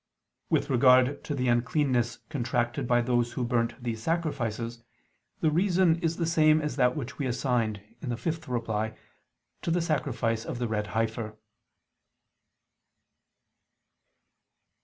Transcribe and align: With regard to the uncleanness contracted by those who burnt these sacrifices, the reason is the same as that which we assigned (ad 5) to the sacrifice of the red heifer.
With 0.49 0.71
regard 0.71 1.23
to 1.25 1.35
the 1.35 1.47
uncleanness 1.47 2.17
contracted 2.31 2.87
by 2.87 3.01
those 3.01 3.33
who 3.33 3.45
burnt 3.45 3.75
these 3.83 4.01
sacrifices, 4.01 4.81
the 5.41 5.51
reason 5.51 5.99
is 6.01 6.17
the 6.17 6.25
same 6.25 6.59
as 6.59 6.75
that 6.75 6.95
which 6.95 7.19
we 7.19 7.27
assigned 7.27 7.83
(ad 8.01 8.19
5) 8.19 8.99
to 9.61 9.69
the 9.69 9.79
sacrifice 9.83 10.43
of 10.43 10.57
the 10.57 10.67
red 10.67 10.87
heifer. 10.97 11.37